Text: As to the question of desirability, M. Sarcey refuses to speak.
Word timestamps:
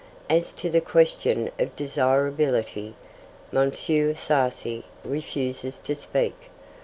As 0.31 0.51
to 0.53 0.67
the 0.67 0.81
question 0.81 1.51
of 1.59 1.75
desirability, 1.75 2.95
M. 3.53 3.71
Sarcey 4.15 4.83
refuses 5.05 5.77
to 5.77 5.93
speak. 5.93 6.49